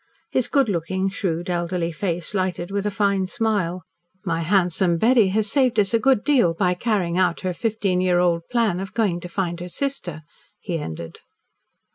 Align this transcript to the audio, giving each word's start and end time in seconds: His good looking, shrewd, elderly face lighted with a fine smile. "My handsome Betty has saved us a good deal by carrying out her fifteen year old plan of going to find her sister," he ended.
His 0.31 0.47
good 0.47 0.67
looking, 0.67 1.11
shrewd, 1.11 1.47
elderly 1.47 1.91
face 1.91 2.33
lighted 2.33 2.71
with 2.71 2.87
a 2.87 2.89
fine 2.89 3.27
smile. 3.27 3.83
"My 4.25 4.41
handsome 4.41 4.97
Betty 4.97 5.27
has 5.27 5.47
saved 5.51 5.79
us 5.79 5.93
a 5.93 5.99
good 5.99 6.23
deal 6.23 6.55
by 6.55 6.73
carrying 6.73 7.19
out 7.19 7.41
her 7.41 7.53
fifteen 7.53 8.01
year 8.01 8.17
old 8.17 8.41
plan 8.49 8.79
of 8.79 8.95
going 8.95 9.19
to 9.19 9.29
find 9.29 9.59
her 9.59 9.67
sister," 9.67 10.23
he 10.59 10.79
ended. 10.79 11.19